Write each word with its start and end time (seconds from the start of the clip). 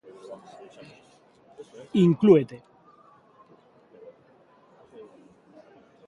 Inclúete. 2.05 2.57